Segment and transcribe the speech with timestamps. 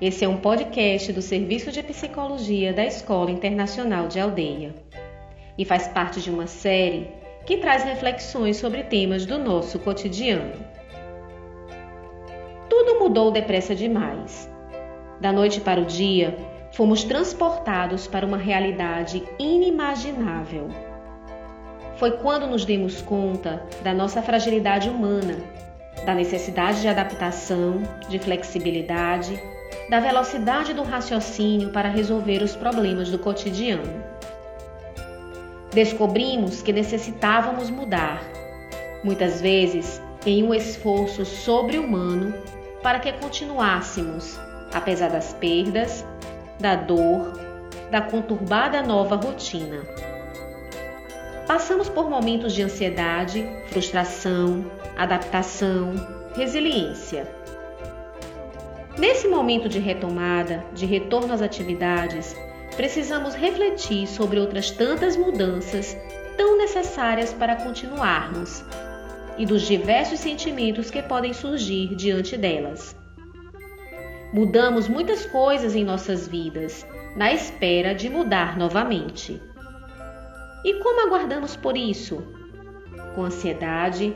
[0.00, 4.72] Esse é um podcast do Serviço de Psicologia da Escola Internacional de Aldeia
[5.58, 7.08] e faz parte de uma série
[7.44, 10.52] que traz reflexões sobre temas do nosso cotidiano.
[12.70, 14.48] Tudo mudou depressa demais.
[15.20, 16.38] Da noite para o dia,
[16.72, 20.68] fomos transportados para uma realidade inimaginável.
[21.96, 25.34] Foi quando nos demos conta da nossa fragilidade humana,
[26.04, 29.40] da necessidade de adaptação, de flexibilidade
[29.88, 34.04] da velocidade do raciocínio para resolver os problemas do cotidiano.
[35.72, 38.22] Descobrimos que necessitávamos mudar,
[39.02, 42.34] muitas vezes em um esforço sobre-humano
[42.82, 44.38] para que continuássemos,
[44.72, 46.04] apesar das perdas,
[46.60, 47.32] da dor,
[47.90, 49.82] da conturbada nova rotina.
[51.46, 54.66] Passamos por momentos de ansiedade, frustração,
[54.98, 55.94] adaptação,
[56.34, 57.32] resiliência.
[58.98, 62.34] Nesse momento de retomada, de retorno às atividades,
[62.76, 65.96] precisamos refletir sobre outras tantas mudanças
[66.36, 68.64] tão necessárias para continuarmos
[69.38, 72.96] e dos diversos sentimentos que podem surgir diante delas.
[74.32, 76.84] Mudamos muitas coisas em nossas vidas,
[77.16, 79.40] na espera de mudar novamente.
[80.64, 82.22] E como aguardamos por isso?
[83.14, 84.14] Com ansiedade,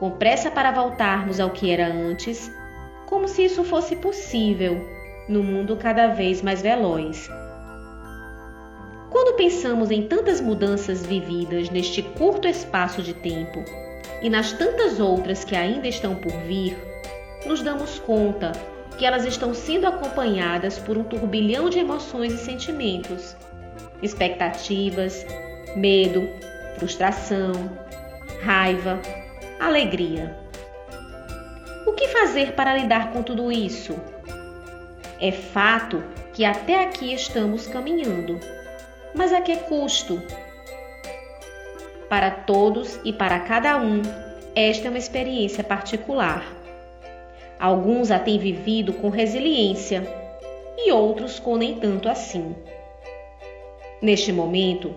[0.00, 2.50] com pressa para voltarmos ao que era antes
[3.06, 4.88] como se isso fosse possível
[5.28, 7.28] no mundo cada vez mais veloz.
[9.10, 13.62] Quando pensamos em tantas mudanças vividas neste curto espaço de tempo
[14.22, 16.78] e nas tantas outras que ainda estão por vir,
[17.44, 18.52] nos damos conta
[18.96, 23.36] que elas estão sendo acompanhadas por um turbilhão de emoções e sentimentos,
[24.02, 25.26] expectativas,
[25.76, 26.26] medo,
[26.78, 27.52] frustração,
[28.42, 29.00] raiva,
[29.60, 30.34] alegria.
[31.86, 33.94] O que fazer para lidar com tudo isso?
[35.20, 38.40] É fato que até aqui estamos caminhando,
[39.14, 40.22] mas a que custo?
[42.08, 44.00] Para todos e para cada um,
[44.54, 46.42] esta é uma experiência particular.
[47.58, 50.02] Alguns a têm vivido com resiliência
[50.78, 52.56] e outros com nem tanto assim.
[54.00, 54.94] Neste momento,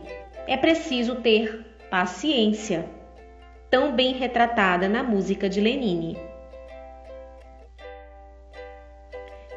[0.47, 2.85] é preciso ter paciência,
[3.73, 6.16] tão bem retratada na música de Lenine.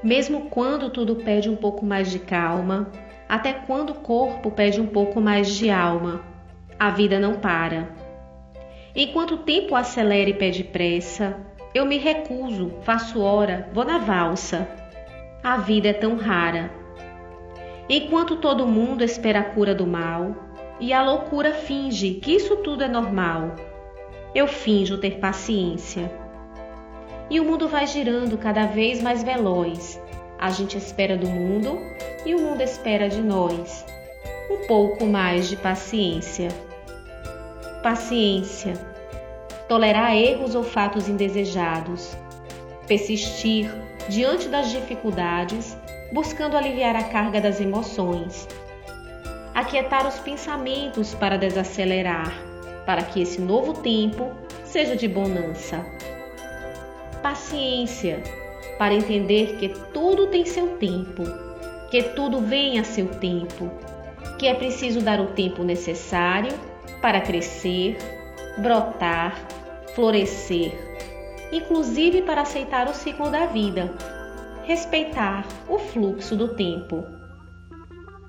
[0.02, 2.90] mesmo quando tudo pede um pouco mais de calma,
[3.28, 6.22] até quando o corpo pede um pouco mais de alma.
[6.78, 7.90] A vida não para.
[8.94, 11.36] Enquanto o tempo acelera e pede pressa,
[11.74, 14.66] eu me recuso, faço hora, vou na valsa.
[15.42, 16.70] A vida é tão rara.
[17.86, 20.34] Enquanto todo mundo espera a cura do mal
[20.80, 23.56] e a loucura finge que isso tudo é normal,
[24.36, 26.12] eu finjo ter paciência
[27.30, 29.98] e o mundo vai girando cada vez mais veloz.
[30.38, 31.78] A gente espera do mundo
[32.26, 33.82] e o mundo espera de nós.
[34.50, 36.48] Um pouco mais de paciência.
[37.82, 38.74] Paciência.
[39.70, 42.14] Tolerar erros ou fatos indesejados.
[42.86, 43.74] Persistir
[44.10, 45.74] diante das dificuldades,
[46.12, 48.46] buscando aliviar a carga das emoções.
[49.54, 52.55] Aquietar os pensamentos para desacelerar,
[52.86, 54.32] para que esse novo tempo
[54.64, 55.84] seja de bonança
[57.26, 58.22] paciência
[58.78, 61.24] para entender que tudo tem seu tempo,
[61.90, 63.68] que tudo vem a seu tempo,
[64.38, 66.52] que é preciso dar o tempo necessário
[67.02, 67.98] para crescer,
[68.58, 69.34] brotar,
[69.96, 70.72] florescer,
[71.50, 73.92] inclusive para aceitar o ciclo da vida,
[74.62, 77.04] respeitar o fluxo do tempo.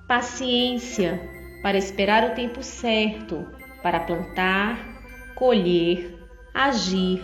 [0.07, 1.21] Paciência
[1.61, 3.45] para esperar o tempo certo
[3.87, 4.77] para plantar,
[5.33, 6.13] colher,
[6.53, 7.23] agir,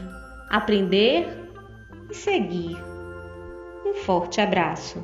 [0.49, 1.27] aprender
[2.09, 2.77] e seguir.
[3.85, 5.03] Um forte abraço.